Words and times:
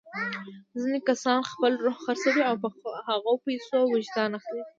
ځینې 0.79 0.99
کسان 1.07 1.39
خپل 1.51 1.71
روح 1.83 1.97
خرڅوي 2.03 2.43
او 2.49 2.55
په 2.61 2.67
هغو 3.09 3.33
پیسو 3.45 3.77
وجدان 3.93 4.31
اخلي. 4.39 4.61